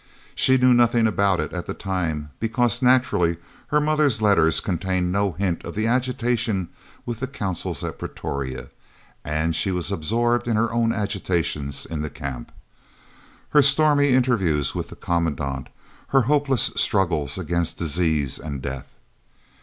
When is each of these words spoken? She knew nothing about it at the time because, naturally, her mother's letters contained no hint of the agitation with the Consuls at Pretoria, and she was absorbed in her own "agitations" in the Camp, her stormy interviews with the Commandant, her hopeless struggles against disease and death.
She 0.33 0.57
knew 0.57 0.73
nothing 0.73 1.05
about 1.05 1.39
it 1.39 1.53
at 1.53 1.67
the 1.67 1.75
time 1.75 2.31
because, 2.39 2.81
naturally, 2.81 3.37
her 3.67 3.79
mother's 3.79 4.19
letters 4.19 4.59
contained 4.59 5.11
no 5.11 5.33
hint 5.33 5.63
of 5.63 5.75
the 5.75 5.85
agitation 5.85 6.69
with 7.05 7.19
the 7.19 7.27
Consuls 7.27 7.83
at 7.83 7.99
Pretoria, 7.99 8.69
and 9.23 9.55
she 9.55 9.69
was 9.69 9.91
absorbed 9.91 10.47
in 10.47 10.55
her 10.55 10.73
own 10.73 10.91
"agitations" 10.91 11.85
in 11.85 12.01
the 12.01 12.09
Camp, 12.09 12.51
her 13.49 13.61
stormy 13.61 14.07
interviews 14.09 14.73
with 14.73 14.89
the 14.89 14.95
Commandant, 14.95 15.67
her 16.07 16.21
hopeless 16.23 16.71
struggles 16.75 17.37
against 17.37 17.77
disease 17.77 18.39
and 18.39 18.59
death. 18.63 18.89